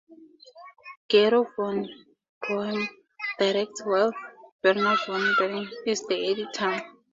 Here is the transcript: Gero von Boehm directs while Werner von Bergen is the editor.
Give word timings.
Gero 1.09 1.45
von 1.55 1.87
Boehm 2.41 2.89
directs 3.39 3.83
while 3.85 4.11
Werner 4.63 4.97
von 5.05 5.35
Bergen 5.37 5.69
is 5.85 6.03
the 6.07 6.31
editor. 6.31 6.83